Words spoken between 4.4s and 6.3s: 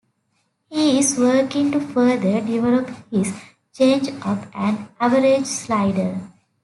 and average slider.